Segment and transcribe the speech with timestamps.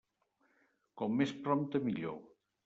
[1.01, 2.19] Com més prompte millor.